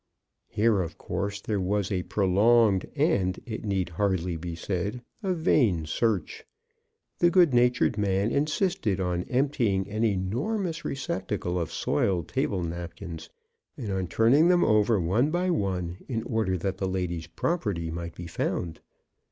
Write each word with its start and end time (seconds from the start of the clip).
Here, 0.47 0.81
of 0.81 0.97
course, 0.97 1.41
there 1.41 1.59
was 1.59 1.91
a 1.91 2.01
prolonged 2.01 2.87
and, 2.95 3.39
it 3.45 3.63
need 3.63 3.89
hardly 3.89 4.35
be 4.35 4.55
said, 4.55 5.03
a 5.21 5.31
vain 5.35 5.85
search. 5.85 6.43
The 7.19 7.29
good 7.29 7.53
natured 7.53 7.99
man 7.99 8.31
insisted 8.31 8.99
on 8.99 9.25
emptying 9.25 9.87
an 9.87 10.03
enormous 10.03 10.83
receptacle 10.83 11.59
of 11.59 11.71
soiled 11.71 12.29
table 12.29 12.63
napkins, 12.63 13.29
and 13.77 13.91
on 13.91 14.07
turn 14.07 14.33
ing 14.33 14.47
them 14.47 14.63
over 14.63 14.99
one 14.99 15.29
by 15.29 15.51
one, 15.51 15.99
in 16.07 16.23
order 16.23 16.57
that 16.57 16.77
the 16.79 16.89
lady's 16.89 17.27
property 17.27 17.91
might 17.91 18.15
be 18.15 18.25
found. 18.25 18.79